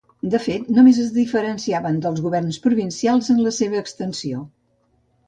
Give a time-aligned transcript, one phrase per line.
[0.35, 4.41] De fet, només es diferenciaven dels governs provincials en la seva extensió.